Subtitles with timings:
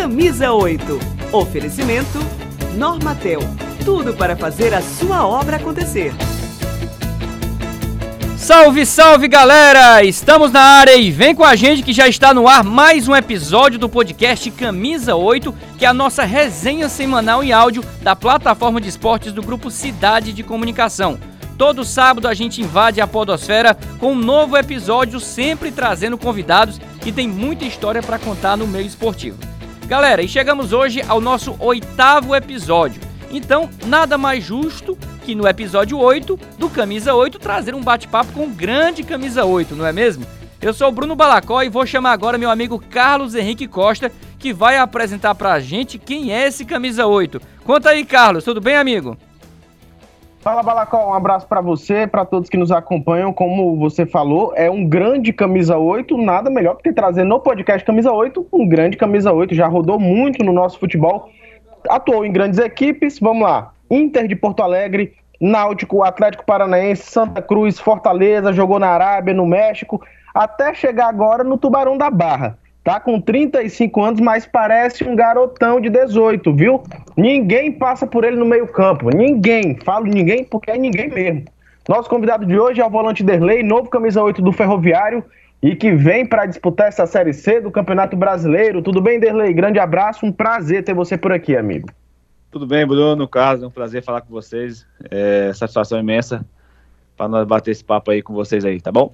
[0.00, 0.80] Camisa 8.
[1.32, 2.20] Oferecimento
[2.76, 3.40] Normatel.
[3.84, 6.14] Tudo para fazer a sua obra acontecer.
[8.36, 10.04] Salve, salve galera!
[10.04, 13.16] Estamos na área e vem com a gente que já está no ar mais um
[13.16, 18.80] episódio do podcast Camisa 8, que é a nossa resenha semanal em áudio da plataforma
[18.80, 21.18] de esportes do grupo Cidade de Comunicação.
[21.58, 27.10] Todo sábado a gente invade a Podosfera com um novo episódio, sempre trazendo convidados que
[27.10, 29.47] têm muita história para contar no meio esportivo.
[29.88, 33.00] Galera, e chegamos hoje ao nosso oitavo episódio.
[33.30, 38.44] Então, nada mais justo que no episódio 8 do Camisa 8 trazer um bate-papo com
[38.44, 40.26] o grande Camisa 8, não é mesmo?
[40.60, 44.52] Eu sou o Bruno Balacó e vou chamar agora meu amigo Carlos Henrique Costa, que
[44.52, 47.40] vai apresentar pra gente quem é esse Camisa 8.
[47.64, 49.16] Conta aí, Carlos, tudo bem, amigo?
[50.40, 53.32] Fala, Balacó, um abraço para você, para todos que nos acompanham.
[53.32, 58.12] Como você falou, é um grande Camisa 8, nada melhor que trazer no podcast Camisa
[58.12, 61.28] 8 um grande Camisa 8, já rodou muito no nosso futebol,
[61.88, 63.72] atuou em grandes equipes, vamos lá.
[63.90, 70.00] Inter de Porto Alegre, Náutico, Atlético Paranaense, Santa Cruz, Fortaleza, jogou na Arábia, no México,
[70.32, 72.56] até chegar agora no Tubarão da Barra.
[72.88, 76.82] Tá com 35 anos, mas parece um garotão de 18, viu?
[77.14, 79.14] Ninguém passa por ele no meio-campo.
[79.14, 79.76] Ninguém.
[79.84, 81.44] Falo ninguém porque é ninguém mesmo.
[81.86, 85.22] Nosso convidado de hoje é o volante Derlei, novo camisa 8 do Ferroviário
[85.62, 88.80] e que vem para disputar essa Série C do Campeonato Brasileiro.
[88.80, 89.52] Tudo bem, Derlei?
[89.52, 91.90] Grande abraço, um prazer ter você por aqui, amigo.
[92.50, 94.86] Tudo bem, Bruno, Carlos, é um prazer falar com vocês.
[95.10, 96.42] É, satisfação imensa
[97.18, 99.12] para nós bater esse papo aí com vocês aí, tá bom?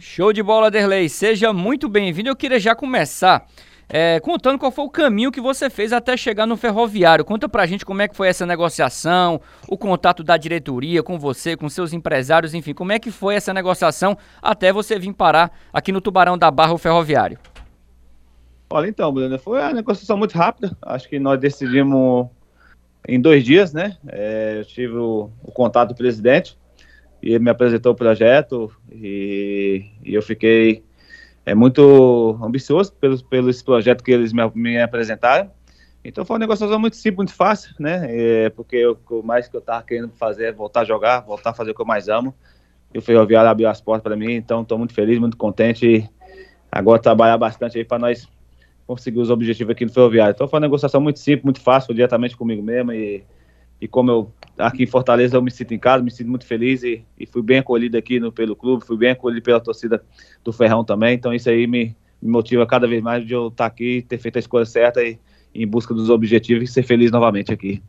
[0.00, 1.08] Show de bola, Derlei.
[1.08, 2.28] Seja muito bem-vindo.
[2.28, 3.46] Eu queria já começar
[3.88, 7.24] é, contando qual foi o caminho que você fez até chegar no ferroviário.
[7.24, 11.56] Conta pra gente como é que foi essa negociação, o contato da diretoria com você,
[11.56, 15.92] com seus empresários, enfim, como é que foi essa negociação até você vir parar aqui
[15.92, 17.38] no Tubarão da Barra, o ferroviário.
[18.68, 20.76] Olha, então, Bruno, foi uma negociação muito rápida.
[20.82, 22.26] Acho que nós decidimos
[23.06, 23.96] em dois dias, né?
[24.08, 26.58] É, eu tive o, o, contato do presidente
[27.26, 30.84] e ele me apresentou o projeto e, e eu fiquei
[31.44, 35.50] é, muito ambicioso pelo, pelo esse projeto que eles me, me apresentaram.
[36.04, 38.06] Então foi uma negociação muito simples, muito fácil, né?
[38.08, 41.50] É, porque eu, o mais que eu estava querendo fazer é voltar a jogar, voltar
[41.50, 42.32] a fazer o que eu mais amo.
[42.94, 46.08] E o Ferroviário abriu as portas para mim, então estou muito feliz, muito contente.
[46.70, 48.28] Agora trabalhar bastante aí para nós
[48.86, 50.32] conseguir os objetivos aqui no Ferroviário.
[50.32, 53.24] Então foi uma negociação muito simples, muito fácil, diretamente comigo mesmo e,
[53.80, 56.82] e como eu aqui em Fortaleza eu me sinto em casa, me sinto muito feliz
[56.82, 60.02] e, e fui bem acolhido aqui no, pelo clube, fui bem acolhido pela torcida
[60.42, 63.66] do Ferrão também, então isso aí me, me motiva cada vez mais de eu estar
[63.66, 65.18] aqui, ter feito a escolha certa e,
[65.54, 67.82] em busca dos objetivos e ser feliz novamente aqui.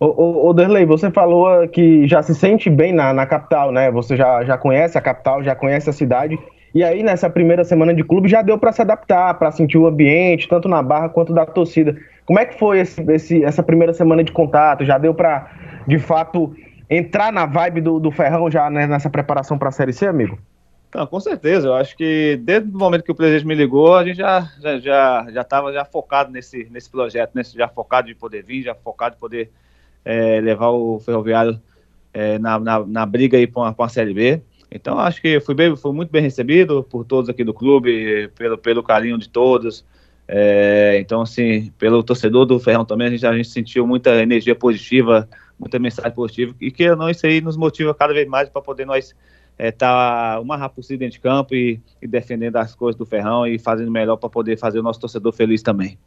[0.00, 3.90] Ô, ô, Derlei, você falou que já se sente bem na, na capital, né?
[3.90, 6.38] Você já, já conhece a capital, já conhece a cidade.
[6.72, 9.86] E aí, nessa primeira semana de clube, já deu para se adaptar, para sentir o
[9.86, 11.96] ambiente, tanto na barra quanto da torcida.
[12.28, 14.84] Como é que foi esse, esse, essa primeira semana de contato?
[14.84, 15.50] Já deu para,
[15.86, 16.54] de fato,
[16.90, 20.38] entrar na vibe do, do Ferrão já né, nessa preparação para a Série C, amigo?
[20.94, 21.68] Não, com certeza.
[21.68, 24.78] Eu acho que desde o momento que o presidente me ligou, a gente já já
[24.78, 28.74] já já estava já focado nesse nesse projeto, nesse já focado de poder vir, já
[28.74, 29.50] focado de poder
[30.04, 31.58] é, levar o Ferroviário
[32.12, 34.42] é, na, na, na, briga aí para uma, Série B.
[34.70, 38.58] Então acho que fui, bem, fui muito bem recebido por todos aqui do clube, pelo,
[38.58, 39.82] pelo carinho de todos.
[40.30, 44.54] É, então, assim, pelo torcedor do Ferrão também, a gente, a gente sentiu muita energia
[44.54, 45.26] positiva,
[45.58, 48.84] muita mensagem positiva, e que não, isso aí nos motiva cada vez mais para poder
[48.84, 49.14] nós
[49.58, 53.46] estar é, tá rápido possível dentro de campo e, e defendendo as coisas do Ferrão
[53.46, 55.98] e fazendo melhor para poder fazer o nosso torcedor feliz também.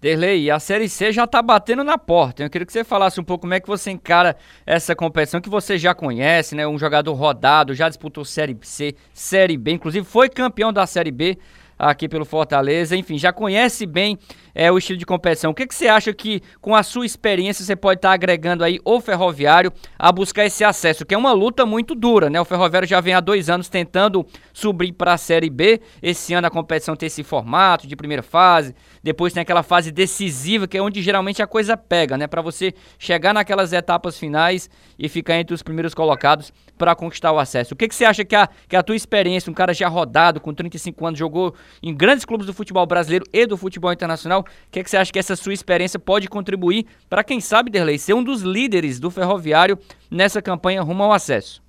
[0.00, 2.42] Derlei, a Série C já está batendo na porta.
[2.42, 4.36] Eu queria que você falasse um pouco como é que você encara
[4.66, 6.68] essa competição que você já conhece, né?
[6.68, 11.38] Um jogador rodado, já disputou Série C, Série B, inclusive foi campeão da Série B
[11.78, 12.96] aqui pelo Fortaleza.
[12.96, 14.18] Enfim, já conhece bem
[14.54, 15.50] é, o estilo de competição.
[15.50, 18.62] O que, que você acha que, com a sua experiência, você pode estar tá agregando
[18.62, 21.04] aí o Ferroviário a buscar esse acesso?
[21.04, 22.40] Que é uma luta muito dura, né?
[22.40, 25.80] O Ferroviário já vem há dois anos tentando subir para a Série B.
[26.02, 30.66] Esse ano a competição tem esse formato de primeira fase, depois tem aquela fase decisiva,
[30.68, 32.26] que é onde geralmente a coisa pega, né?
[32.26, 37.38] Para você chegar naquelas etapas finais e ficar entre os primeiros colocados para conquistar o
[37.38, 37.74] acesso.
[37.74, 40.40] O que, que você acha que a, que a tua experiência, um cara já rodado,
[40.40, 44.44] com 35 anos, jogou em grandes clubes do futebol brasileiro e do futebol internacional, o
[44.70, 48.14] que, que você acha que essa sua experiência pode contribuir para, quem sabe, Derlei, ser
[48.14, 49.78] um dos líderes do ferroviário
[50.10, 51.62] nessa campanha rumo ao acesso?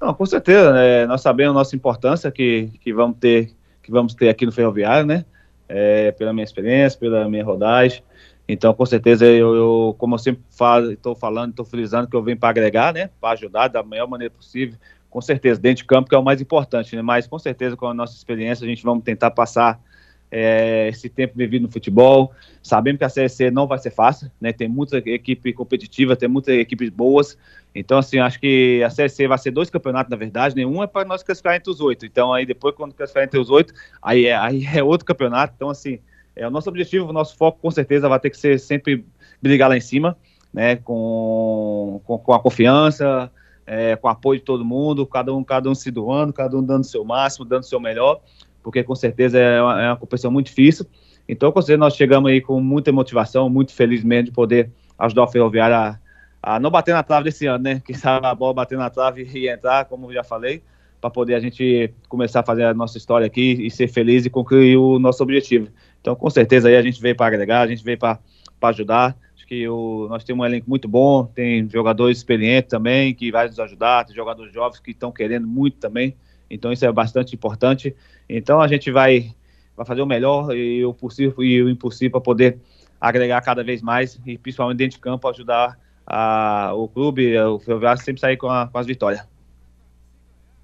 [0.00, 1.06] Não, com certeza, né?
[1.06, 3.52] nós sabemos a nossa importância que, que, vamos ter,
[3.82, 5.24] que vamos ter aqui no ferroviário, né?
[5.66, 8.02] É, pela minha experiência, pela minha rodagem.
[8.46, 12.22] Então, com certeza, eu, eu como eu sempre falo, estou falando, estou frisando que eu
[12.22, 13.08] venho para agregar, né?
[13.18, 14.76] Para ajudar da melhor maneira possível.
[15.14, 17.00] Com certeza, dentro de campo, que é o mais importante, né?
[17.00, 19.80] Mas, com certeza, com a nossa experiência, a gente vamos tentar passar
[20.28, 22.32] é, esse tempo vivido no futebol.
[22.60, 24.52] Sabemos que a Série C não vai ser fácil, né?
[24.52, 27.38] Tem muita equipe competitiva, tem muitas equipes boas.
[27.72, 30.56] Então, assim, acho que a Série C vai ser dois campeonatos, na verdade.
[30.56, 32.04] Nenhum é para nós classificar entre os oito.
[32.04, 33.72] Então, aí depois, quando classificar entre os oito,
[34.02, 35.52] aí é, aí é outro campeonato.
[35.54, 36.00] Então, assim,
[36.34, 39.06] é o nosso objetivo, o nosso foco, com certeza, vai ter que ser sempre
[39.40, 40.18] brigar lá em cima,
[40.52, 40.74] né?
[40.74, 43.30] Com, com, com a confiança,
[43.66, 46.84] é, com apoio de todo mundo, cada um, cada um se doando, cada um dando
[46.84, 48.20] seu máximo, dando seu melhor
[48.64, 50.86] porque com certeza é uma, é uma competição muito difícil.
[51.28, 55.24] Então, com certeza, nós chegamos aí com muita motivação, muito feliz mesmo de poder ajudar
[55.24, 55.98] o Ferroviário a,
[56.42, 57.82] a não bater na trave desse ano, né?
[57.84, 60.62] Quem sabe a bola bater na trave e entrar, como já falei,
[61.00, 64.30] para poder a gente começar a fazer a nossa história aqui e ser feliz e
[64.30, 65.68] concluir o nosso objetivo.
[66.00, 68.18] Então, com certeza, aí a gente veio para agregar, a gente veio para
[68.62, 69.14] ajudar.
[69.44, 73.46] Acho que o, nós temos um elenco muito bom, tem jogadores experientes também que vai
[73.46, 76.16] nos ajudar, tem jogadores jovens que estão querendo muito também.
[76.50, 77.94] Então isso é bastante importante.
[78.26, 79.34] Então a gente vai,
[79.76, 82.58] vai fazer o melhor e o possível e o impossível para poder
[82.98, 88.00] agregar cada vez mais e principalmente dentro de campo ajudar a, o clube, o Ferroviário
[88.02, 89.22] sempre sair com, a, com as vitórias.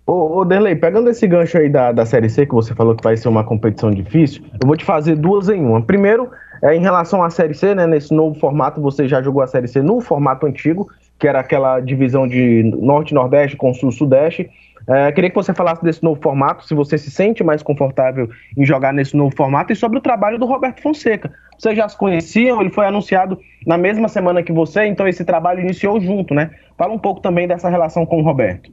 [0.06, 0.46] Ô, ô
[0.80, 3.44] pegando esse gancho aí da, da Série C, que você falou que vai ser uma
[3.44, 5.82] competição difícil, eu vou te fazer duas em uma.
[5.82, 6.30] Primeiro,
[6.62, 9.68] é, em relação à Série C, né, nesse novo formato, você já jogou a Série
[9.68, 14.50] C no formato antigo, que era aquela divisão de Norte-Nordeste com Sul-Sudeste.
[14.86, 18.64] É, queria que você falasse desse novo formato, se você se sente mais confortável em
[18.64, 21.32] jogar nesse novo formato e sobre o trabalho do Roberto Fonseca.
[21.58, 25.60] Vocês já se conheciam, ele foi anunciado na mesma semana que você, então esse trabalho
[25.60, 26.50] iniciou junto, né?
[26.76, 28.70] Fala um pouco também dessa relação com o Roberto.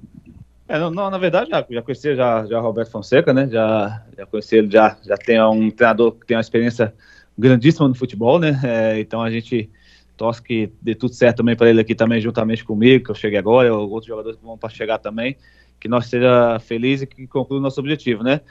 [0.69, 3.47] É, não, na verdade, já, já conheci já, já Roberto Fonseca, né?
[3.49, 6.93] Já, já conheci ele, já, já tem um treinador que tem uma experiência
[7.37, 8.59] grandíssima no futebol, né?
[8.63, 9.69] É, então a gente
[10.15, 13.37] torce que dê tudo certo também para ele aqui também, juntamente comigo, que eu cheguei
[13.37, 15.37] agora, outros jogadores que vão para chegar também
[15.79, 18.41] que nós seja feliz e que conclua o nosso objetivo, né?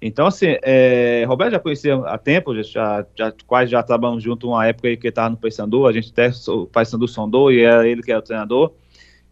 [0.00, 4.66] Então, assim, é, Roberto já conhecia há tempo, já, já, quase já trabalhamos junto uma
[4.66, 7.88] época aí que ele estava no Paysandu, a gente até o Paysandu sondou e era
[7.88, 8.72] ele que era o treinador.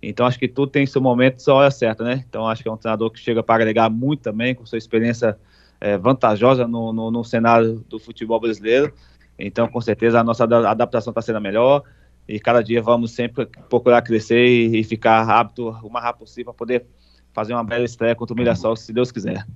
[0.03, 2.25] Então, acho que tudo tem seu momento, só hora certa, né?
[2.29, 5.39] Então, acho que é um treinador que chega para agregar muito também, com sua experiência
[5.85, 8.91] é, vantajosa no, no, no, cenário do futebol brasileiro.
[9.39, 11.83] Então, com certeza, a nossa adaptação está sendo melhor
[12.27, 16.55] e cada dia vamos sempre procurar crescer e, e ficar rápido o mais rápido possível
[16.55, 16.87] para poder
[17.35, 19.47] fazer uma bela estreia contra o Mirassol, se Deus quiser.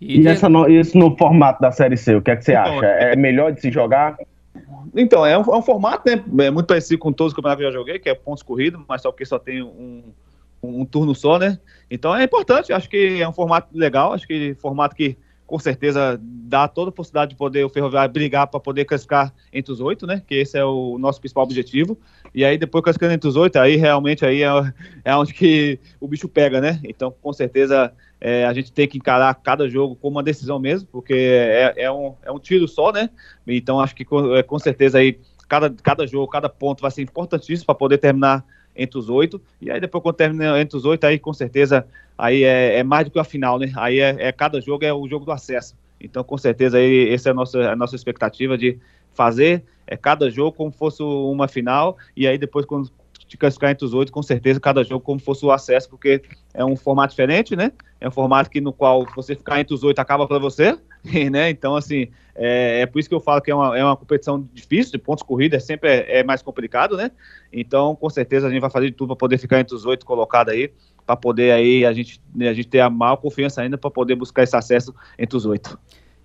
[0.00, 2.52] E, e essa no, isso no formato da Série C, o que é que você
[2.52, 2.86] então, acha?
[2.86, 4.16] É melhor de se jogar?
[4.94, 7.66] Então, é um, é um, formato né, é muito parecido com todos os campeonatos que
[7.66, 10.12] eu já joguei, que é pontos corridos, mas só porque só tem um,
[10.62, 11.58] um, turno só, né?
[11.90, 15.16] Então é importante, acho que é um formato legal, acho que formato que
[15.46, 19.72] com certeza dá toda a possibilidade de poder o Ferroviário brigar para poder classificar entre
[19.72, 20.22] os oito, né?
[20.26, 21.98] Que esse é o nosso principal objetivo.
[22.34, 24.48] E aí depois classificando entre os oito, aí realmente aí é,
[25.04, 26.78] é onde que o bicho pega, né?
[26.84, 27.90] Então com certeza
[28.20, 31.90] é, a gente tem que encarar cada jogo como uma decisão mesmo, porque é, é,
[31.90, 33.08] um, é um tiro só, né?
[33.46, 35.18] Então acho que com, é, com certeza aí
[35.48, 38.44] cada, cada jogo, cada ponto vai ser importantíssimo para poder terminar
[38.78, 39.40] entre os oito.
[39.60, 41.86] E aí depois quando termina entre os oito, aí com certeza
[42.16, 43.72] aí é, é, mais do que a final, né?
[43.76, 45.76] Aí é, é, cada jogo é o jogo do acesso.
[46.00, 48.78] Então com certeza aí essa é a nossa, a nossa expectativa de
[49.12, 52.90] fazer é cada jogo como fosse uma final e aí depois quando
[53.28, 56.22] te classificar entre os oito, com certeza cada jogo como fosse o acesso, porque
[56.54, 57.70] é um formato diferente, né?
[58.00, 60.76] É um formato que no qual você ficar entre os oito acaba para você,
[61.30, 61.50] né?
[61.50, 64.48] Então, assim, é, é, por isso que eu falo que é uma, é uma competição
[64.54, 67.10] difícil, de pontos corridos é sempre é, é mais complicado, né?
[67.52, 70.06] Então, com certeza a gente vai fazer de tudo para poder ficar entre os oito
[70.06, 70.72] colocados aí,
[71.04, 74.42] para poder aí a gente, a gente ter a maior confiança ainda para poder buscar
[74.42, 75.78] esse acesso entre os oito.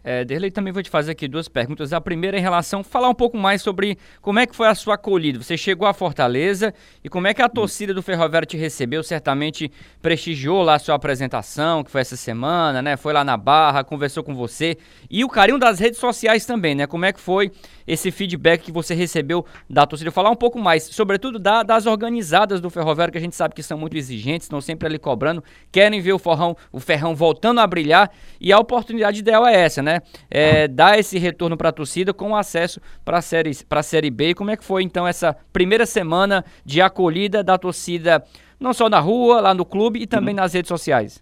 [0.03, 1.93] É, Derlei, também vou te fazer aqui duas perguntas.
[1.93, 4.95] A primeira em relação, falar um pouco mais sobre como é que foi a sua
[4.95, 5.41] acolhida.
[5.41, 9.01] Você chegou à Fortaleza e como é que a torcida do Ferroviário te recebeu?
[9.01, 12.97] Certamente prestigiou lá a sua apresentação, que foi essa semana, né?
[12.97, 14.77] Foi lá na Barra, conversou com você.
[15.09, 16.85] E o carinho das redes sociais também, né?
[16.85, 17.51] Como é que foi
[17.87, 20.11] esse feedback que você recebeu da torcida?
[20.11, 23.63] Falar um pouco mais, sobretudo da, das organizadas do Ferroviário, que a gente sabe que
[23.63, 27.67] são muito exigentes, estão sempre ali cobrando, querem ver o Ferrão, o Ferrão voltando a
[27.67, 28.11] brilhar.
[28.39, 30.01] E a oportunidade dela é essa, né?
[30.29, 34.29] É, dar esse retorno para a torcida com acesso para a série, B.
[34.29, 38.23] E como é que foi então essa primeira semana de acolhida da torcida,
[38.59, 41.21] não só na rua, lá no clube e também nas redes sociais?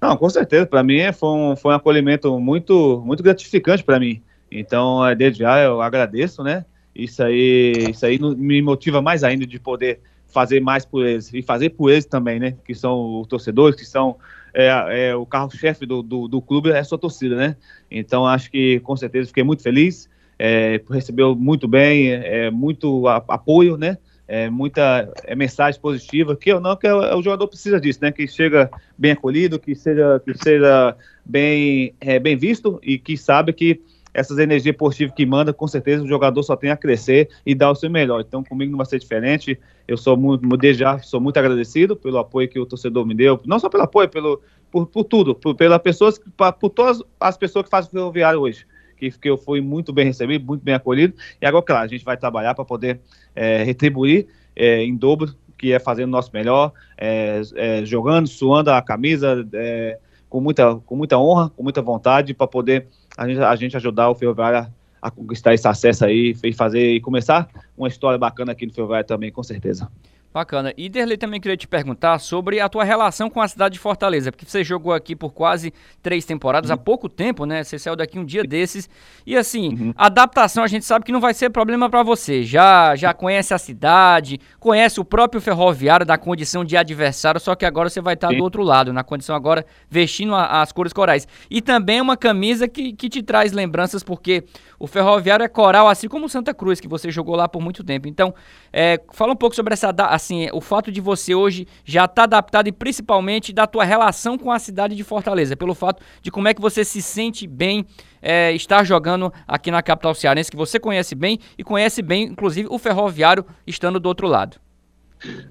[0.00, 0.66] Não, com certeza.
[0.66, 4.22] Para mim foi um, foi um acolhimento muito, muito gratificante para mim.
[4.50, 6.64] Então, é, desde já eu agradeço, né?
[6.94, 11.42] Isso aí, isso aí me motiva mais ainda de poder fazer mais por eles e
[11.42, 12.56] fazer por eles também, né?
[12.64, 14.16] Que são os torcedores, que são
[14.52, 17.56] é, é o carro-chefe do, do, do, clube é a sua torcida, né?
[17.90, 23.16] Então acho que com certeza fiquei muito feliz, é, recebeu muito bem, é, muito a,
[23.28, 23.98] apoio, né?
[24.30, 28.12] é, muita é, mensagem positiva, que eu não, que o jogador precisa disso, né?
[28.12, 33.52] Que chega bem acolhido, que seja, que seja bem, é, bem visto e que sabe
[33.52, 33.80] que
[34.12, 37.70] essas energias positivas que manda, com certeza o jogador só tem a crescer e dar
[37.70, 38.20] o seu melhor.
[38.20, 39.58] Então, comigo não vai ser diferente.
[39.86, 43.40] Eu sou muito, desde já sou muito agradecido pelo apoio que o torcedor me deu,
[43.44, 44.40] não só pelo apoio, pelo,
[44.70, 46.20] por, por tudo, por, pelas pessoas,
[46.58, 48.66] por todas as pessoas que fazem o ferroviário hoje.
[48.96, 51.14] Que, que eu fui muito bem recebido, muito bem acolhido.
[51.40, 53.00] E agora, claro, a gente vai trabalhar para poder
[53.34, 58.70] é, retribuir é, em dobro, que é fazendo o nosso melhor, é, é jogando, suando
[58.70, 59.98] a camisa, é,
[60.30, 62.86] com, muita, com muita honra, com muita vontade, para poder
[63.18, 64.72] a gente, a gente ajudar o Ferroviário
[65.02, 69.06] a, conquistar esse acesso aí e fazer e começar uma história bacana aqui no Ferroviário
[69.06, 69.90] também, com certeza.
[70.32, 70.72] Bacana.
[70.76, 74.30] E Derlei também queria te perguntar sobre a tua relação com a cidade de Fortaleza,
[74.30, 76.74] porque você jogou aqui por quase três temporadas, uhum.
[76.74, 77.64] há pouco tempo, né?
[77.64, 78.88] Você saiu daqui um dia desses.
[79.26, 79.94] E assim, uhum.
[79.96, 82.44] adaptação a gente sabe que não vai ser problema para você.
[82.44, 87.64] Já já conhece a cidade, conhece o próprio ferroviário da condição de adversário, só que
[87.64, 91.26] agora você vai estar do outro lado, na condição agora vestindo a, as cores corais.
[91.50, 94.44] E também uma camisa que, que te traz lembranças, porque
[94.78, 97.82] o ferroviário é coral, assim como o Santa Cruz, que você jogou lá por muito
[97.82, 98.06] tempo.
[98.06, 98.32] Então,
[98.72, 102.22] é, fala um pouco sobre essa assim, o fato de você hoje já estar tá
[102.24, 106.48] adaptado e principalmente da tua relação com a cidade de Fortaleza, pelo fato de como
[106.48, 107.84] é que você se sente bem
[108.22, 112.68] é, estar jogando aqui na capital cearense, que você conhece bem e conhece bem, inclusive,
[112.70, 114.58] o ferroviário estando do outro lado.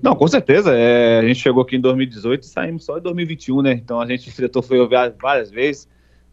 [0.02, 0.74] Não, com certeza.
[0.76, 3.74] É, a gente chegou aqui em 2018 e saímos só em 2021, né?
[3.74, 5.88] Então a gente enfrentou o ferroviário várias vezes.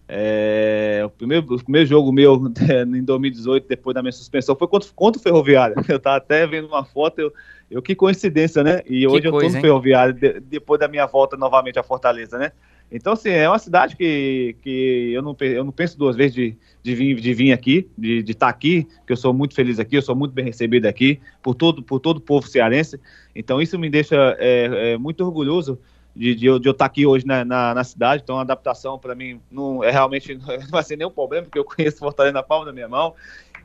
[0.09, 2.37] É, o, primeiro, o primeiro jogo meu
[2.95, 5.77] em 2018, depois da minha suspensão, foi contra, contra o Ferroviário.
[5.89, 7.33] Eu tava até vendo uma foto, eu,
[7.71, 8.83] eu que coincidência, né?
[8.87, 9.61] E hoje coisa, eu tô no hein?
[9.61, 12.53] Ferroviário, de, depois da minha volta novamente à Fortaleza, né?
[12.91, 16.57] Então, assim, é uma cidade que, que eu, não, eu não penso duas vezes de,
[16.83, 19.97] de, vir, de vir aqui, de estar tá aqui, que eu sou muito feliz aqui,
[19.97, 23.01] eu sou muito bem recebido aqui, por todo, por todo o povo cearense.
[23.35, 25.81] Então, isso me deixa é, é, muito orgulhoso
[26.17, 28.23] de, de, eu, de eu estar aqui hoje na, na, na cidade.
[28.23, 31.65] Então, a adaptação para mim não é realmente não vai ser nenhum problema, porque eu
[31.65, 33.15] conheço Fortaleza na palma da minha mão.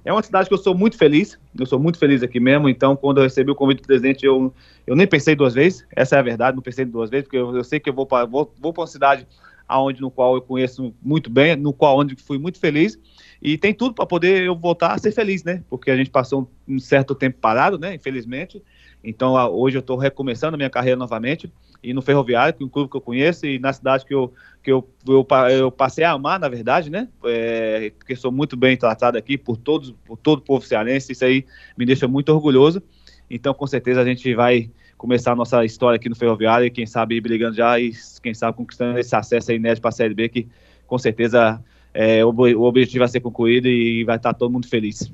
[0.03, 2.67] É uma cidade que eu sou muito feliz, eu sou muito feliz aqui mesmo.
[2.67, 4.53] Então, quando eu recebi o convite do presidente, eu,
[4.85, 5.85] eu nem pensei duas vezes.
[5.95, 8.05] Essa é a verdade, não pensei duas vezes, porque eu, eu sei que eu vou
[8.05, 9.27] para vou, vou uma cidade
[9.67, 12.99] aonde no qual eu conheço muito bem, no qual onde fui muito feliz
[13.41, 15.63] e tem tudo para poder eu voltar a ser feliz, né?
[15.69, 17.95] Porque a gente passou um certo tempo parado, né?
[17.95, 18.61] Infelizmente.
[19.03, 21.51] Então, hoje eu estou recomeçando a minha carreira novamente
[21.83, 24.31] e no Ferroviário, que é um clube que eu conheço, e na cidade que eu,
[24.61, 27.07] que eu, eu, eu passei a amar, na verdade, né?
[27.25, 31.25] É, porque sou muito bem tratado aqui por todos, por todo o povo cearense, isso
[31.25, 32.81] aí me deixa muito orgulhoso.
[33.29, 36.85] Então, com certeza, a gente vai começar a nossa história aqui no Ferroviário e quem
[36.85, 37.91] sabe brigando já e
[38.21, 40.47] quem sabe conquistando esse acesso aí inédito para a Série B, que
[40.85, 41.59] com certeza
[41.91, 45.11] é, o, o objetivo vai ser concluído e vai estar todo mundo feliz.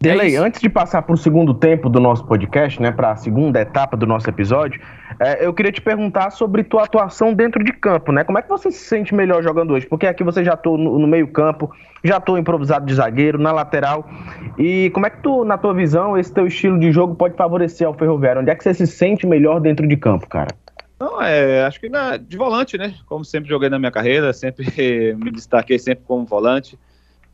[0.00, 3.16] Delay, é antes de passar para o segundo tempo do nosso podcast, né, para a
[3.16, 4.80] segunda etapa do nosso episódio,
[5.18, 8.22] é, eu queria te perguntar sobre tua atuação dentro de campo, né?
[8.22, 9.86] Como é que você se sente melhor jogando hoje?
[9.86, 11.74] Porque aqui você já tô no, no meio campo,
[12.04, 14.08] já tô improvisado de zagueiro, na lateral.
[14.56, 17.84] E como é que tu, na tua visão, esse teu estilo de jogo pode favorecer
[17.84, 18.40] ao Ferroviário?
[18.40, 20.54] Onde é que você se sente melhor dentro de campo, cara?
[21.00, 22.94] Não, é, acho que na, de volante, né?
[23.06, 24.64] Como sempre joguei na minha carreira, sempre
[25.18, 26.78] me destaquei sempre como volante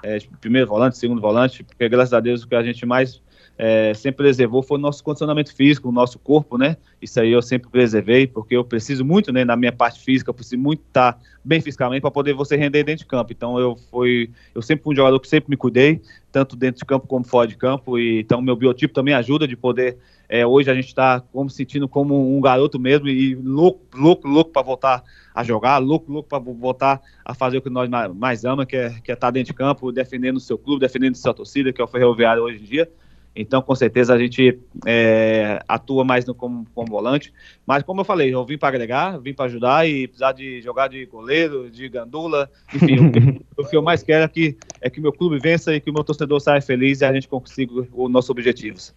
[0.05, 3.23] é, primeiro volante, segundo volante, porque graças a Deus o que a gente mais
[3.57, 6.77] é, sempre preservou foi o nosso condicionamento físico, o nosso corpo, né?
[7.01, 10.35] Isso aí eu sempre preservei, porque eu preciso muito, né, na minha parte física, eu
[10.35, 13.33] preciso muito estar bem fisicamente para poder você render dentro de campo.
[13.33, 16.85] Então eu fui, eu sempre fui um jogador que sempre me cuidei, tanto dentro de
[16.85, 19.97] campo como fora de campo, e então meu biotipo também ajuda de poder.
[20.29, 24.51] É, hoje a gente está como sentindo como um garoto mesmo e louco, louco, louco
[24.51, 25.05] para voltar
[25.35, 28.91] a jogar, louco, louco para voltar a fazer o que nós mais amamos, que é,
[28.91, 31.73] que é estar tá dentro de campo, defendendo o seu clube, defendendo a sua torcida,
[31.73, 32.91] que é o Ferroviário hoje em dia.
[33.37, 37.33] Então, com certeza, a gente é, atua mais no, como, como volante.
[37.67, 40.87] Mas, como eu falei, eu vim para agregar, vim para ajudar e precisar de jogar
[40.87, 42.49] de goleiro, de gandula.
[42.73, 42.97] Enfim,
[43.57, 45.91] o, o, que eu mais quero é que, é que meu clube vença e que
[45.91, 48.95] o meu torcedor saia feliz e a gente consiga os nossos objetivos.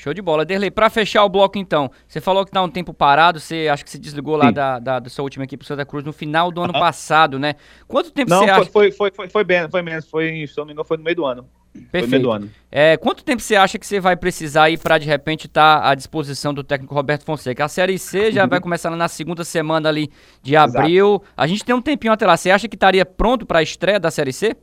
[0.00, 0.46] Show de bola.
[0.46, 3.84] Derlei, para fechar o bloco então, você falou que tá um tempo parado, você acho
[3.84, 6.62] que se desligou lá da, da, da, sua última equipe, Santa Cruz, no final do
[6.62, 7.54] ano passado, né?
[7.86, 8.70] Quanto tempo não, você foi, acha...
[8.70, 11.16] Foi, foi, foi, foi, bem, foi menos, foi, se não me engano, foi no meio
[11.16, 11.46] do ano.
[11.92, 12.50] Perfeito.
[12.72, 15.90] É, quanto tempo você acha que você vai precisar aí para de repente estar tá
[15.90, 17.66] à disposição do técnico Roberto Fonseca?
[17.66, 18.48] A Série C já uhum.
[18.48, 20.10] vai começar na segunda semana ali
[20.42, 21.16] de abril.
[21.16, 21.32] Exato.
[21.36, 22.38] A gente tem um tempinho até lá.
[22.38, 24.56] Você acha que estaria pronto para a estreia da Série C?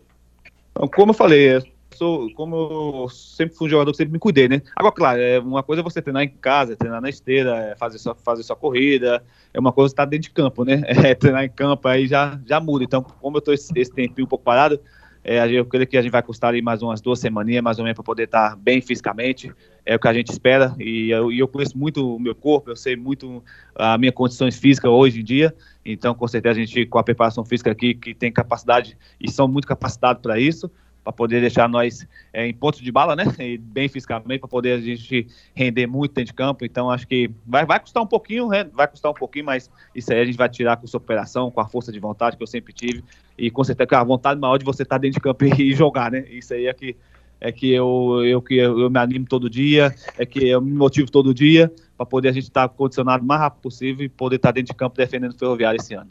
[0.96, 1.62] Como eu falei,
[1.98, 4.62] sou, como eu sempre fui um jogador que sempre me cuidei, né?
[4.76, 7.98] Agora, claro, é uma coisa é você treinar em casa, treinar na esteira, é fazer
[7.98, 9.24] sua, fazer sua corrida,
[9.54, 10.82] é uma coisa estar tá dentro de campo, né?
[11.08, 12.84] É, treinar em campo aí já, já muda.
[12.84, 14.80] Então, como eu tô esse, esse tempinho um pouco parado,
[15.24, 17.84] É, eu creio que a gente vai custar aí mais umas duas semaninhas, mais ou
[17.84, 19.52] menos, para poder estar bem fisicamente.
[19.86, 20.74] É o que a gente espera.
[20.80, 23.44] E eu, eu conheço muito o meu corpo, eu sei muito
[23.76, 25.54] as minhas condições físicas hoje em dia.
[25.86, 29.50] Então, com certeza, a gente, com a preparação física aqui, que tem capacidade e são
[29.50, 30.72] muito capacitados para isso,
[31.08, 33.24] para poder deixar nós é, em pontos de bala, né?
[33.40, 36.66] E bem fisicamente, para poder a gente render muito dentro de campo.
[36.66, 38.66] Então, acho que vai, vai custar um pouquinho, né?
[38.74, 41.62] vai custar um pouquinho, mas isso aí a gente vai tirar com sua operação, com
[41.62, 43.06] a força de vontade que eu sempre tive.
[43.38, 46.12] E com certeza com a vontade maior de você estar dentro de campo e jogar,
[46.12, 46.26] né?
[46.30, 46.98] Isso aí é que
[47.40, 51.10] é que eu, eu, que eu me animo todo dia, é que eu me motivo
[51.10, 54.38] todo dia para poder a gente estar tá condicionado o mais rápido possível e poder
[54.38, 56.10] estar tá dentro de campo defendendo o Ferroviário esse ano.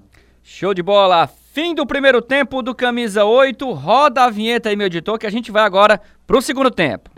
[0.48, 1.28] Show de bola!
[1.52, 3.68] Fim do primeiro tempo do Camisa 8.
[3.72, 7.10] Roda a vinheta aí, meu editor, que a gente vai agora pro segundo tempo.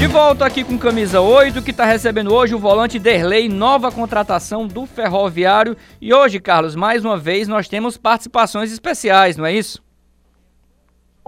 [0.00, 4.66] De volta aqui com camisa 8, que está recebendo hoje o volante Derlei, nova contratação
[4.66, 5.76] do Ferroviário.
[6.00, 9.80] E hoje, Carlos, mais uma vez nós temos participações especiais, não é isso?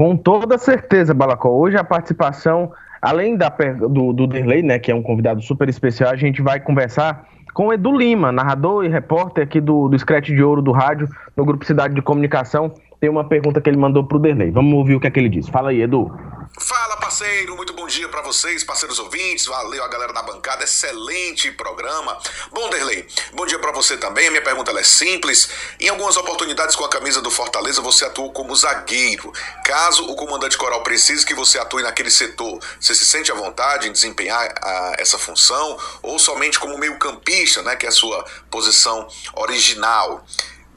[0.01, 1.51] Com toda certeza, Balacó.
[1.51, 6.11] Hoje a participação Além da, do, do Derlei, né, que é um convidado super especial,
[6.11, 10.29] a gente vai conversar com o Edu Lima, narrador e repórter aqui do, do Scratch
[10.29, 12.73] de Ouro do Rádio, no Grupo Cidade de Comunicação.
[13.01, 14.51] Tem uma pergunta que ele mandou para o Derlei.
[14.51, 15.49] Vamos ouvir o que é que ele diz.
[15.49, 16.13] Fala aí, Edu.
[16.59, 19.47] Fala, parceiro, muito bom dia para vocês, parceiros ouvintes.
[19.47, 22.19] Valeu a galera da bancada, excelente programa.
[22.53, 24.27] Bom, Derlei, bom dia para você também.
[24.27, 25.49] A minha pergunta é simples.
[25.81, 29.33] Em algumas oportunidades com a camisa do Fortaleza, você atuou como zagueiro.
[29.65, 33.89] Caso o comandante Coral precise que você atue naquele setor, você se sente à vontade
[33.89, 38.23] em desempenhar a, ah, essa função ou somente como meio-campista, né, que é a sua
[38.51, 40.27] posição original?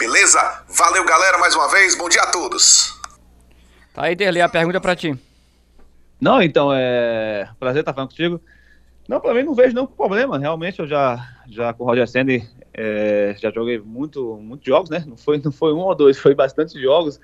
[0.04, 0.66] Beleza?
[0.68, 1.98] Valeu, galera, mais uma vez.
[1.98, 3.00] Bom dia a todos.
[3.94, 5.18] Tá aí, Derlei, a pergunta para ti.
[6.20, 8.42] Não, então, é prazer estar falando contigo.
[9.08, 10.38] Não, para mim não vejo nenhum problema.
[10.38, 15.06] Realmente eu já, já com o Roger Sandy é, já joguei muito, muitos jogos, né?
[15.08, 17.18] Não foi, não foi um ou dois, foi bastante jogos.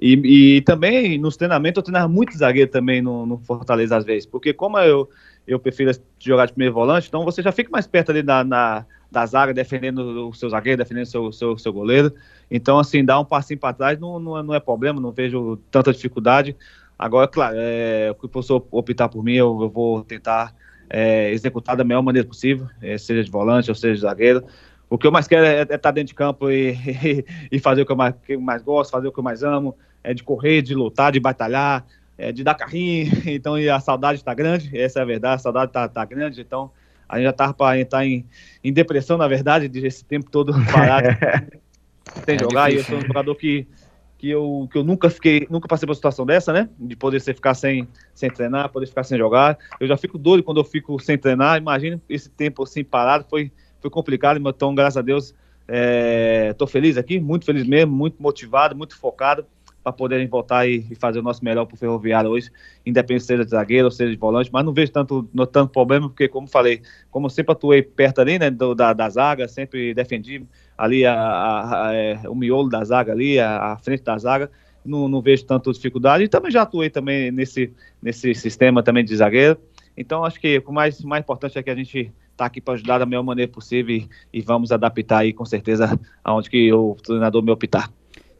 [0.00, 0.12] E,
[0.56, 4.52] e também nos treinamentos eu treinava muito zagueiro também no, no, Fortaleza às vezes, porque
[4.52, 5.10] como eu,
[5.46, 8.86] eu prefiro jogar de primeiro volante, então você já fica mais perto ali na, na
[9.10, 12.14] da zaga, defendendo o seu zagueiro, defendendo o seu, seu, seu goleiro.
[12.50, 15.92] Então, assim, dar um passinho para trás não, não, não é problema, não vejo tanta
[15.92, 16.56] dificuldade.
[16.98, 20.54] Agora, claro, é, o que o professor optar por mim, eu, eu vou tentar
[20.88, 24.44] é, executar da melhor maneira possível, é, seja de volante ou seja de zagueiro.
[24.88, 27.86] O que eu mais quero é, é estar dentro de campo e, e, fazer o
[27.86, 30.22] que eu, mais, que eu mais gosto, fazer o que eu mais amo, é de
[30.22, 31.84] correr, de lutar, de batalhar,
[32.20, 33.10] é, de dar carrinho.
[33.26, 36.40] Então, e a saudade está grande, essa é a verdade, a saudade está tá grande.
[36.40, 36.70] Então,
[37.08, 38.26] a gente já estava para entrar em,
[38.62, 41.08] em depressão, na verdade, de esse tempo todo parado
[42.24, 42.70] sem é jogar.
[42.70, 42.92] Difícil.
[42.92, 43.66] E eu sou um jogador que
[44.18, 46.68] que eu, que eu nunca fiquei, nunca passei por uma situação dessa, né?
[46.78, 49.56] De poder ser, ficar sem, sem treinar, poder ficar sem jogar.
[49.80, 51.56] Eu já fico doido quando eu fico sem treinar.
[51.56, 55.34] Imagina esse tempo assim parado, foi, foi complicado, então, graças a Deus,
[56.50, 59.46] estou é, feliz aqui, muito feliz mesmo, muito motivado, muito focado
[59.82, 62.50] para poder voltar e, e, fazer o nosso melhor para o Ferroviário hoje,
[62.84, 66.08] independente seja de zagueiro ou seja de volante, mas não vejo tanto, no, tanto problema,
[66.08, 70.44] porque, como falei, como sempre atuei perto ali, né, do, da, da zaga, sempre defendi
[70.76, 74.50] ali a, a, a, é, o miolo da zaga ali, a, frente da zaga,
[74.84, 76.24] não, não, vejo tanto dificuldade.
[76.24, 79.58] E também já atuei também nesse, nesse sistema também de zagueiro.
[79.96, 82.98] Então acho que o mais, mais importante é que a gente está aqui para ajudar
[82.98, 87.42] da melhor maneira possível e, e, vamos adaptar aí com certeza aonde que o treinador
[87.42, 87.90] me optar.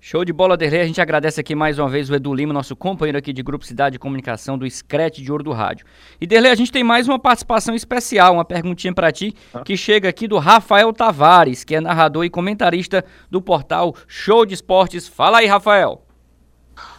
[0.03, 0.81] Show de bola, Derlei.
[0.81, 3.67] A gente agradece aqui mais uma vez o Edu Lima, nosso companheiro aqui de Grupo
[3.67, 5.85] Cidade de Comunicação do Scratch de Ouro do Rádio.
[6.19, 9.61] E Derlei, a gente tem mais uma participação especial, uma perguntinha para ti, ah.
[9.61, 14.55] que chega aqui do Rafael Tavares, que é narrador e comentarista do portal Show de
[14.55, 15.07] Esportes.
[15.07, 16.03] Fala aí, Rafael.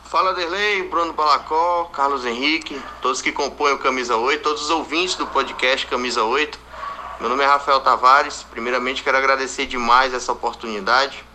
[0.05, 5.15] Fala, Derlei, Bruno Balacó, Carlos Henrique, todos que compõem o Camisa 8, todos os ouvintes
[5.15, 6.59] do podcast Camisa 8.
[7.19, 8.45] Meu nome é Rafael Tavares.
[8.51, 11.30] Primeiramente, quero agradecer demais essa oportunidade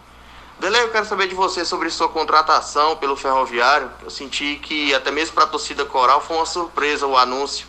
[0.58, 3.90] Dele, eu quero saber de você sobre sua contratação pelo Ferroviário.
[4.02, 7.66] Eu senti que até mesmo para a torcida coral foi uma surpresa o anúncio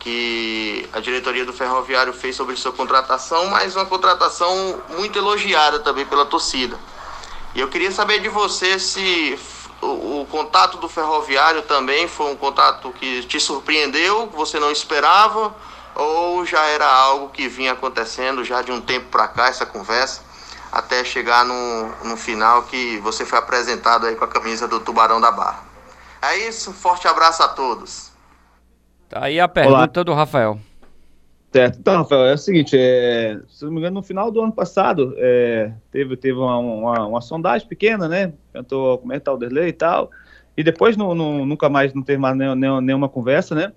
[0.00, 6.06] que a diretoria do Ferroviário fez sobre sua contratação, mas uma contratação muito elogiada também
[6.06, 6.78] pela torcida.
[7.54, 9.38] E eu queria saber de você se
[9.80, 14.70] o, o contato do Ferroviário também foi um contato que te surpreendeu, que você não
[14.72, 15.54] esperava,
[15.94, 20.27] ou já era algo que vinha acontecendo já de um tempo para cá essa conversa?
[20.70, 25.20] Até chegar no, no final que você foi apresentado aí com a camisa do Tubarão
[25.20, 25.64] da Barra.
[26.22, 28.12] É isso, forte abraço a todos.
[29.08, 30.04] Tá aí a pergunta Olá.
[30.04, 30.58] do Rafael.
[31.50, 31.78] Certo.
[31.78, 35.14] Então, Rafael, é o seguinte, é, se não me engano, no final do ano passado,
[35.16, 38.34] é, teve, teve uma, uma, uma, sondagem pequena, né?
[38.52, 40.10] Tentou comentar o Derlei e tal,
[40.56, 43.72] e depois não, não, nunca mais não teve mais nenhuma, nenhuma conversa, né?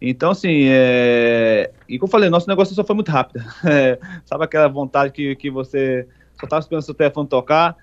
[0.00, 3.44] Então, assim, é, e como eu falei, nosso negócio só foi muito rápido.
[3.66, 6.06] É, sabe aquela vontade que, que você
[6.38, 7.76] só estava esperando seu telefone tocar?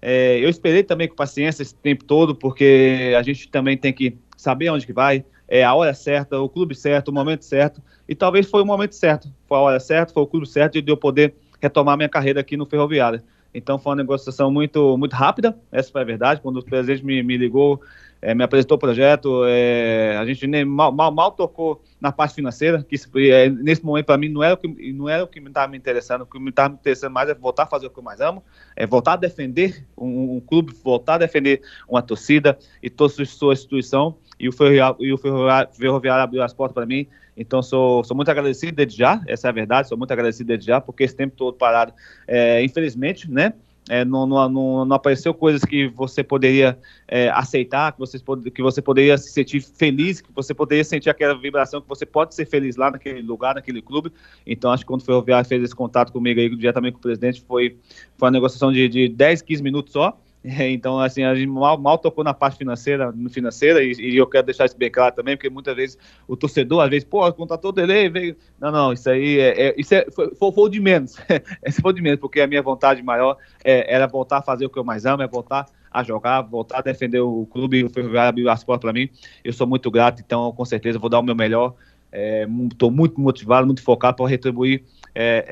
[0.00, 4.16] É, eu esperei também com paciência esse tempo todo, porque a gente também tem que
[4.36, 8.14] saber onde que vai, é a hora certa, o clube certo, o momento certo, e
[8.14, 10.96] talvez foi o momento certo, foi a hora certa, foi o clube certo de eu
[10.96, 13.20] poder retomar minha carreira aqui no Ferroviário.
[13.52, 17.22] Então foi uma negociação muito, muito rápida, essa foi a verdade, quando o presidente me,
[17.22, 17.80] me ligou,
[18.20, 22.34] é, me apresentou o projeto, é, a gente nem, mal, mal, mal, tocou na parte
[22.34, 25.26] financeira, que isso, é, nesse momento para mim não era o que não era o
[25.26, 27.66] que me estava me interessando, o que me estava me interessando mais é voltar a
[27.66, 28.42] fazer o que eu mais amo,
[28.74, 33.26] é voltar a defender um, um clube, voltar a defender uma torcida e toda a
[33.26, 37.62] sua instituição, e o Ferroviário, e o Ferroviário, Ferroviário abriu as portas para mim, então
[37.62, 40.80] sou, sou muito agradecido desde já, essa é a verdade, sou muito agradecido desde já,
[40.80, 41.92] porque esse tempo todo parado,
[42.26, 43.54] é, infelizmente, né,
[43.88, 48.18] é, não, não, não, apareceu coisas que você poderia é, aceitar, que você,
[48.54, 52.34] que você poderia se sentir feliz, que você poderia sentir aquela vibração que você pode
[52.34, 54.12] ser feliz lá naquele lugar, naquele clube.
[54.46, 57.42] Então, acho que quando o Ferroviário fez esse contato comigo aí, diretamente com o presidente,
[57.46, 57.76] foi,
[58.16, 60.18] foi uma negociação de, de 10, 15 minutos só.
[60.68, 64.26] Então, assim, a gente mal, mal tocou na parte financeira, no financeira e, e, eu
[64.26, 67.70] quero deixar isso bem claro também, porque muitas vezes o torcedor, às vezes, pô, contratou
[67.70, 68.36] o delay, veio.
[68.60, 71.16] Não, não, isso aí é, é isso é, foi, foi, de menos.
[71.64, 74.70] Esse foi de menos, porque a minha vontade maior é, era voltar a fazer o
[74.70, 78.28] que eu mais amo, é voltar a jogar, voltar a defender o clube, o Ferroviário
[78.28, 79.08] abriu as portas para mim.
[79.42, 81.74] Eu sou muito grato, então, com certeza, vou dar o meu melhor.
[82.12, 85.44] Estou é, muito motivado, muito focado para retribuir é,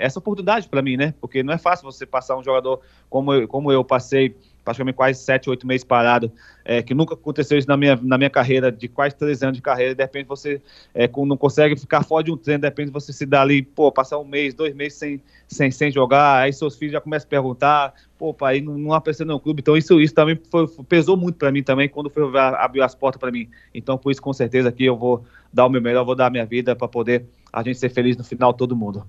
[0.00, 1.14] é, essa oportunidade para mim, né?
[1.20, 5.22] Porque não é fácil você passar um jogador como eu, como eu passei praticamente quase
[5.22, 6.32] sete, oito meses parado,
[6.64, 9.62] é, que nunca aconteceu isso na minha, na minha carreira, de quase três anos de
[9.62, 10.60] carreira, de repente você
[10.94, 13.92] é, não consegue ficar fora de um treino, de repente você se dá ali, pô,
[13.92, 17.30] passar um mês, dois meses sem, sem, sem jogar, aí seus filhos já começam a
[17.30, 21.36] perguntar, pô, pai, não, não apareceu no clube, então isso, isso também foi, pesou muito
[21.36, 24.70] para mim também, quando foi abriu as portas para mim, então por isso com certeza
[24.70, 27.62] aqui eu vou dar o meu melhor, vou dar a minha vida para poder a
[27.62, 29.06] gente ser feliz no final, todo mundo.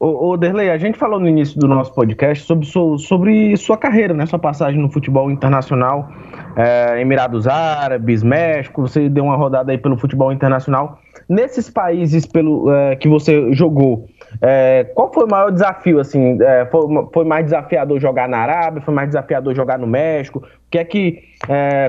[0.00, 2.64] Ô, Derlei, a gente falou no início do nosso podcast sobre,
[2.98, 4.26] sobre sua carreira, né?
[4.26, 6.08] Sua passagem no futebol internacional,
[6.56, 11.00] é, Emirados Árabes, México, você deu uma rodada aí pelo futebol internacional.
[11.28, 14.06] Nesses países pelo, é, que você jogou,
[14.40, 16.38] é, qual foi o maior desafio, assim?
[16.70, 16.82] Foi,
[17.12, 18.80] foi, mais desafiador jogar na Arábia?
[18.82, 20.38] Foi mais desafiador jogar no México?
[20.38, 21.24] O que é que...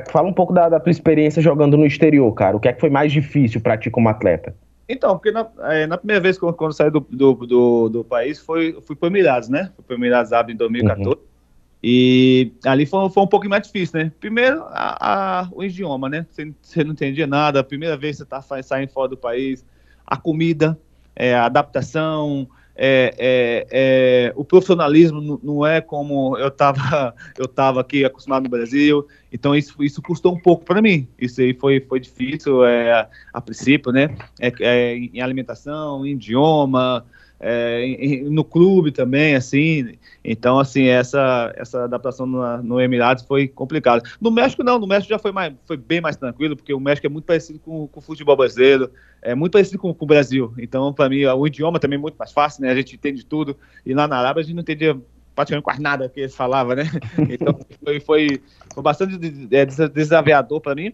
[0.09, 2.57] Fala um pouco da, da tua experiência jogando no exterior, cara.
[2.57, 4.55] O que é que foi mais difícil para ti como atleta?
[4.89, 8.39] Então, porque na, é, na primeira vez quando, quando saí do, do, do, do, país,
[8.39, 9.71] foi, fui para o Emirados, né?
[9.75, 11.15] Fui para o Emirados Árabes em 2014.
[11.15, 11.29] Uhum.
[11.81, 14.11] E ali foi, foi um pouco mais difícil, né?
[14.19, 16.25] Primeiro, a, a, o idioma, né?
[16.31, 19.63] Você, você, não entendia nada, a primeira vez você está saindo fora do país,
[20.05, 20.77] a comida,
[21.15, 22.49] é, a adaptação,
[22.81, 28.49] é, é, é, o profissionalismo não é como eu estava eu tava aqui acostumado no
[28.49, 31.05] Brasil, então isso, isso custou um pouco para mim.
[31.19, 34.15] Isso aí foi, foi difícil é, a princípio, né?
[34.39, 37.05] É em alimentação, em idioma,
[37.39, 39.93] é, no clube também, assim.
[40.23, 44.03] Então, assim, essa, essa adaptação no, no Emirados foi complicada.
[44.19, 47.07] No México, não, no México já foi, mais, foi bem mais tranquilo, porque o México
[47.07, 50.53] é muito parecido com, com o futebol brasileiro, é muito parecido com, com o Brasil.
[50.57, 52.71] Então, para mim, o idioma também é muito mais fácil, né?
[52.71, 53.55] A gente entende tudo.
[53.85, 54.99] E lá na Arábia a gente não entendia
[55.33, 56.83] praticamente quase nada que eles falavam, né?
[57.29, 58.41] Então, foi, foi,
[58.73, 60.93] foi bastante desafiador para mim.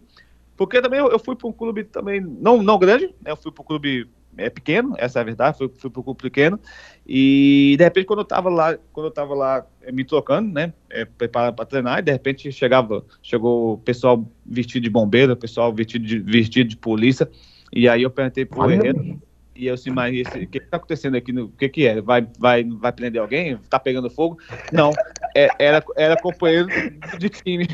[0.56, 3.32] Porque também eu, eu fui para um clube também, não, não grande, né?
[3.32, 6.22] Eu fui para um clube é pequeno, essa é a verdade, fui, fui pro clube
[6.22, 6.60] pequeno,
[7.06, 10.74] e de repente quando eu tava lá, quando eu tava lá é, me trocando, né,
[10.90, 15.38] é, preparado para treinar, e de repente chegava, chegou o pessoal vestido de bombeiro, o
[15.38, 17.30] pessoal vestido de, vestido de polícia,
[17.74, 19.20] e aí eu perguntei pro Herrero,
[19.56, 21.32] e eu assim, mas o que está acontecendo aqui?
[21.32, 22.02] O que, que é?
[22.02, 23.58] Vai, vai, vai prender alguém?
[23.70, 24.38] Tá pegando fogo?
[24.72, 24.92] Não,
[25.34, 26.68] é, era, era companheiro
[27.18, 27.66] de time.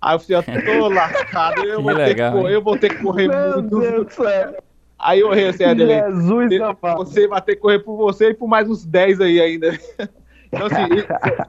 [0.00, 2.88] Aí eu falei, eu tô lascado, eu, vou legal, ter, que correr, eu vou ter
[2.88, 3.80] que correr Meu muito.
[3.80, 4.67] Deus do céu.
[4.98, 6.50] Aí eu errei assim, Jesus,
[6.96, 9.78] Você vai ter que correr por você e por mais uns 10 aí ainda.
[10.50, 10.78] Então, assim,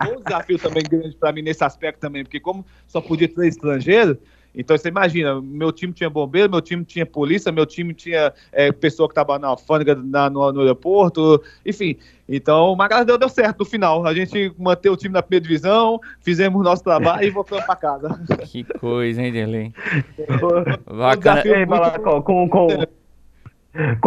[0.03, 3.47] foi um desafio também grande para mim nesse aspecto também, porque como só podia ter
[3.47, 4.19] estrangeiro,
[4.53, 8.71] então você imagina, meu time tinha bombeiro, meu time tinha polícia, meu time tinha é,
[8.71, 11.97] pessoa que estava na alfândega na, no, no, aeroporto, enfim.
[12.27, 14.05] Então, mas graças a Deus deu certo no final.
[14.05, 17.75] A gente manteve o time na primeira divisão, fizemos o nosso trabalho e voltamos para
[17.75, 18.21] casa.
[18.45, 19.73] Que coisa, hein, Derlei?
[20.85, 21.41] Bacana.
[21.41, 22.67] Um com, com, com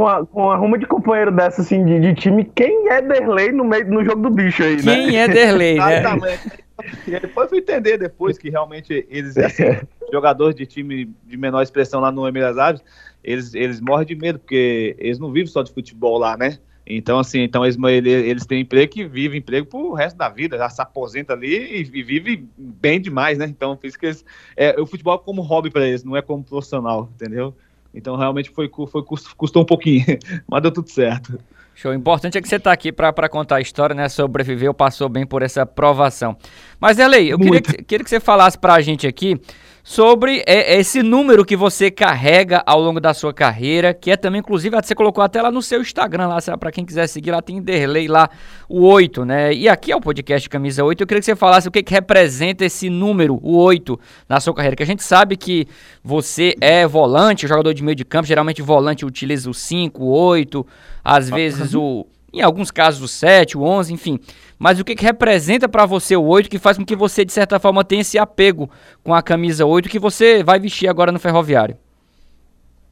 [0.09, 3.65] a, com a ruma de companheiro dessa, assim, de, de, time, quem é Derlei no
[3.65, 4.83] meio no jogo do bicho aí, né?
[4.83, 6.01] Quem é Derlei, né?
[6.01, 6.65] Exatamente.
[7.07, 9.65] E depois fui entender depois que realmente eles, assim,
[10.13, 12.83] jogadores de time de menor expressão lá no Emirados Árabes,
[13.23, 16.59] eles, eles morrem de medo, porque eles não vivem só de futebol lá, né?
[16.85, 20.69] Então, assim, então eles, eles têm emprego que vive emprego pro resto da vida, já
[20.69, 23.47] se aposenta ali e, e vive bem demais, né?
[23.47, 24.25] Então, por isso que eles,
[24.57, 27.55] é, o futebol é como hobby para eles, não é como profissional, entendeu?
[27.95, 29.03] Então realmente foi, foi
[29.37, 30.05] custou um pouquinho,
[30.49, 31.39] mas deu tudo certo.
[31.75, 31.91] Show.
[31.91, 34.09] O importante é que você está aqui para contar a história, né?
[34.09, 36.37] Sobreviveu, passou bem por essa provação.
[36.79, 39.41] Mas, Elei, eu queria que, queria que, você falasse para a gente aqui
[39.83, 44.41] sobre é, esse número que você carrega ao longo da sua carreira, que é também,
[44.41, 47.61] inclusive, você colocou até lá no seu Instagram, lá, para quem quiser seguir, lá tem
[47.61, 48.29] Derlei lá,
[48.69, 49.53] o 8, né?
[49.53, 51.93] E aqui é o podcast Camisa 8, eu queria que você falasse o que, que
[51.93, 55.67] representa esse número, o 8, na sua carreira, que a gente sabe que
[56.03, 60.65] você é volante, jogador de meio de campo, geralmente volante utiliza o 5, o 8,
[61.05, 64.19] às vezes o em alguns casos o 7, o 11, enfim.
[64.59, 67.33] Mas o que, que representa para você o 8 que faz com que você, de
[67.33, 68.71] certa forma, tenha esse apego
[69.05, 71.77] com a camisa 8 que você vai vestir agora no ferroviário?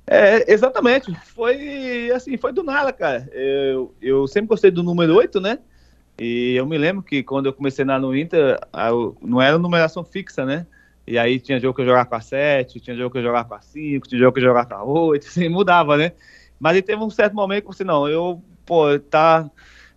[0.07, 1.15] É, exatamente.
[1.35, 3.29] Foi assim, foi do nada, cara.
[3.33, 5.59] Eu, eu sempre gostei do número 8, né?
[6.19, 8.59] E eu me lembro que quando eu comecei na no Inter,
[9.23, 10.67] não era numeração fixa, né?
[11.07, 13.49] E aí tinha jogo que eu jogava com a 7, tinha jogo que eu jogava
[13.49, 16.13] com a 5, tinha jogo que eu jogava com a 8, assim, mudava, né?
[16.61, 19.51] Mas aí teve um certo momento que eu falei, não, eu pô, tá.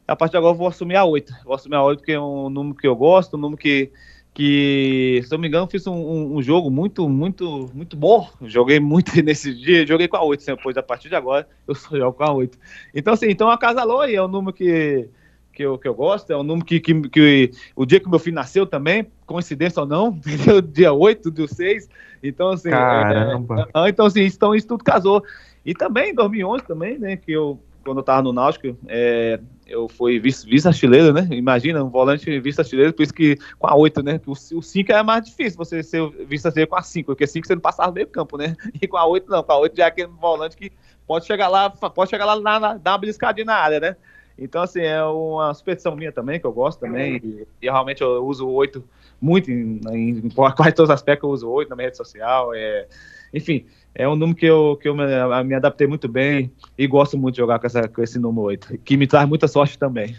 [0.07, 1.31] A partir de agora eu vou assumir a 8.
[1.45, 3.91] Vou assumir a 8 porque é um número que eu gosto, um número que,
[4.33, 8.27] que se eu não me engano, fiz um, um, um, jogo muito, muito, muito bom.
[8.41, 11.95] Joguei muito nesse dia, joguei com a 8, depois a partir de agora eu só
[11.95, 12.57] jogo com a 8.
[12.95, 15.07] Então, assim, então a Casa Loi é um número que,
[15.53, 18.19] que, eu, que eu gosto, é um número que, que, que o dia que meu
[18.19, 20.19] filho nasceu também, coincidência ou não?
[20.73, 21.87] Dia 8 do 6.
[22.23, 23.69] Então, assim, Caramba.
[23.73, 25.23] É, é, então, assim, então isso tudo casou.
[25.65, 29.87] E também em 2011 também, né, que eu quando eu tava no Náutico, é, eu
[29.89, 31.27] fui vice-artilheiro, né?
[31.31, 34.21] Imagina, um volante vice-artilheiro, por isso que com a 8, né?
[34.25, 37.61] O 5 é mais difícil você ser vice-artilheiro com a 5, porque 5 você não
[37.61, 38.55] passava meio campo, né?
[38.81, 40.71] E com a 8 não, com a 8 já é aquele volante que
[41.05, 43.95] pode chegar lá, pode chegar lá, na, na, dar uma beliscadinha na área, né?
[44.37, 48.25] Então, assim, é uma superstição minha também, que eu gosto também, e, e realmente eu
[48.25, 48.83] uso o 8
[49.21, 51.97] muito, em, em, em, quase todos os aspectos eu uso o 8 na minha rede
[51.97, 52.87] social, é,
[53.33, 53.65] enfim,
[53.95, 55.03] é um número que eu, que eu me,
[55.43, 58.77] me, adaptei muito bem e gosto muito de jogar com, essa, com esse número 8,
[58.79, 60.15] que me traz muita sorte também.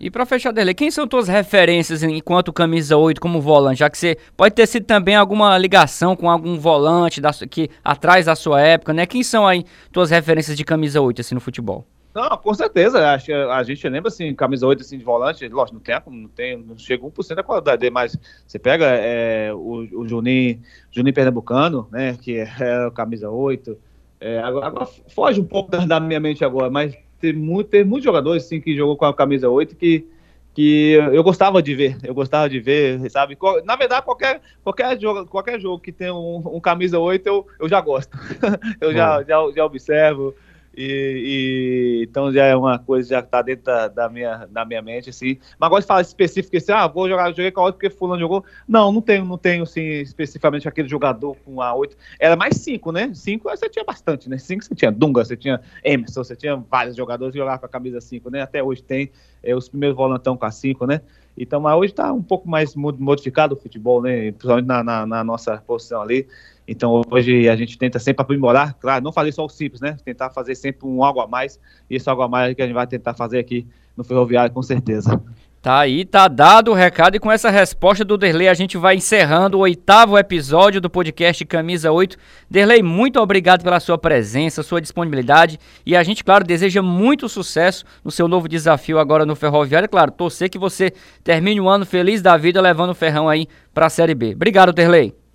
[0.00, 3.80] E para fechar dele, quem são tuas referências enquanto camisa 8 como volante?
[3.80, 8.26] Já que você pode ter sido também alguma ligação com algum volante da, que atrás
[8.26, 9.06] da sua época, né?
[9.06, 11.84] Quem são aí tuas referências de camisa 8 assim no futebol?
[12.18, 13.12] Não, com certeza.
[13.12, 16.56] Acho a gente lembra assim, camisa 8 assim, de volante, lógico, não tem, não tem,
[16.56, 21.86] não chega 1% da qualidade dele, mas você pega é, o, o Juninho, Juninho Pernambucano,
[21.92, 22.18] né?
[22.20, 23.78] Que é, camisa 8.
[24.20, 27.84] É, agora, agora, foge um pouco da, da, minha mente agora, mas tem, muito, tem
[27.84, 30.04] muitos jogadores assim, que jogou com a camisa 8 que,
[30.52, 31.98] que eu gostava de ver.
[32.02, 33.38] Eu gostava de ver, sabe?
[33.64, 37.68] Na verdade, qualquer, qualquer, jogo, qualquer jogo que tem um, um camisa 8, eu, eu
[37.68, 38.18] já gosto.
[38.80, 40.34] eu já, já, já observo.
[40.80, 44.80] E, e, então já é uma coisa já está dentro da, da, minha, da minha
[44.80, 45.36] mente, assim.
[45.58, 48.20] Mas gosto de falar específico assim, ah, vou jogar, joguei com a 8 porque fulano
[48.20, 48.44] jogou.
[48.68, 51.96] Não, não tenho, não tenho, assim, especificamente aquele jogador com a 8.
[52.20, 53.10] Era mais 5, né?
[53.12, 54.38] 5 você tinha bastante, né?
[54.38, 57.68] 5 você tinha Dunga, você tinha Emerson, você tinha vários jogadores que jogavam com a
[57.68, 58.42] camisa 5, né?
[58.42, 59.10] Até hoje tem
[59.42, 61.00] é, os primeiros volantão com a 5, né?
[61.36, 64.30] Então, mas hoje está um pouco mais modificado o futebol, né?
[64.30, 66.28] Principalmente na, na, na nossa posição ali.
[66.68, 69.96] Então hoje a gente tenta sempre aprimorar, claro, não fazer só o simples, né?
[70.04, 72.74] Tentar fazer sempre um algo a mais, e esse algo a mais que a gente
[72.74, 75.20] vai tentar fazer aqui no Ferroviário, com certeza.
[75.60, 78.94] Tá aí, tá dado o recado e com essa resposta do Derlei a gente vai
[78.94, 82.16] encerrando o oitavo episódio do podcast Camisa 8.
[82.48, 87.84] Derlei, muito obrigado pela sua presença, sua disponibilidade e a gente, claro, deseja muito sucesso
[88.04, 89.88] no seu novo desafio agora no Ferroviário.
[89.88, 90.92] Claro, torcer que você
[91.24, 94.34] termine o ano feliz da vida levando o Ferrão aí para a Série B.
[94.34, 95.27] Obrigado, Derlei.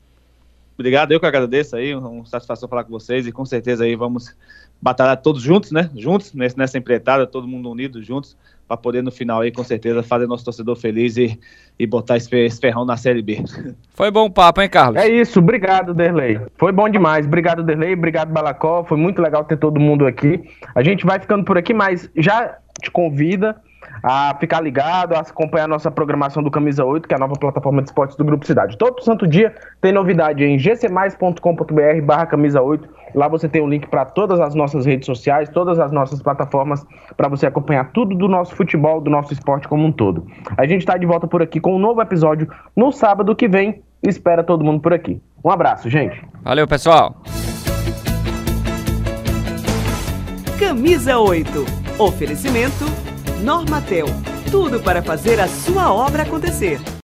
[0.75, 4.35] Obrigado, eu que agradeço aí, uma satisfação falar com vocês e com certeza aí vamos
[4.81, 5.89] batalhar todos juntos, né?
[5.95, 8.35] Juntos nessa empreitada, todo mundo unido juntos
[8.67, 11.39] para poder no final aí com certeza fazer nosso torcedor feliz e,
[11.77, 13.43] e botar esse, esse ferrão na Série B.
[13.93, 15.01] Foi bom o papo, hein, Carlos?
[15.01, 16.39] É isso, obrigado, Derlei.
[16.55, 17.25] Foi bom demais.
[17.25, 17.93] Obrigado, Derlei.
[17.93, 18.83] Obrigado, Balacó.
[18.83, 20.43] Foi muito legal ter todo mundo aqui.
[20.73, 23.55] A gente vai ficando por aqui, mas já te convida
[24.01, 27.33] a ficar ligado, a acompanhar a nossa programação do Camisa 8, que é a nova
[27.33, 28.77] plataforma de esportes do Grupo Cidade.
[28.77, 32.87] Todo santo dia tem novidade em gcmais.com.br barra camisa 8.
[33.15, 36.21] Lá você tem o um link para todas as nossas redes sociais, todas as nossas
[36.21, 40.25] plataformas, para você acompanhar tudo do nosso futebol, do nosso esporte como um todo.
[40.57, 43.83] A gente está de volta por aqui com um novo episódio no sábado que vem.
[44.01, 45.21] Espera todo mundo por aqui.
[45.43, 46.21] Um abraço, gente.
[46.43, 47.21] Valeu, pessoal.
[50.59, 51.49] Camisa 8.
[51.99, 52.85] Oferecimento
[53.43, 54.05] Normatel.
[54.49, 56.79] Tudo para fazer a sua obra acontecer.